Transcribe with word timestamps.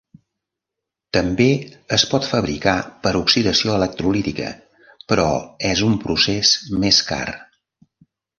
També 1.17 1.45
es 1.97 2.05
pot 2.13 2.25
fabricar 2.29 2.73
per 3.03 3.11
oxidació 3.19 3.75
electrolítica, 3.81 4.49
però 5.13 5.27
és 5.75 5.85
un 5.91 6.01
procés 6.07 6.57
més 6.87 7.05
car. 7.13 7.23